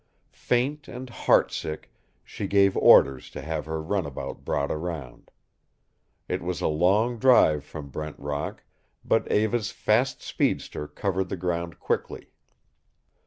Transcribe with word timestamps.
Faint 0.33 0.87
and 0.87 1.11
heart 1.11 1.51
sick, 1.51 1.91
she 2.23 2.47
gave 2.47 2.75
orders 2.75 3.29
to 3.29 3.39
have 3.39 3.67
her 3.67 3.79
runabout 3.79 4.43
brought 4.43 4.71
around. 4.71 5.29
It 6.27 6.41
was 6.41 6.59
a 6.59 6.67
long 6.67 7.19
drive 7.19 7.63
from 7.63 7.89
Brent 7.91 8.17
Rock, 8.17 8.63
but 9.05 9.31
Eva's 9.31 9.69
fast 9.69 10.23
speedster 10.23 10.87
covered 10.87 11.29
the 11.29 11.37
ground 11.37 11.79
quickly. 11.79 12.31